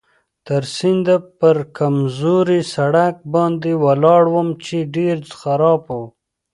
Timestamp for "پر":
1.39-1.57